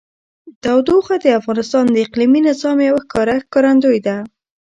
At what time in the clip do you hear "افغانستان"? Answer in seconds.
1.39-1.85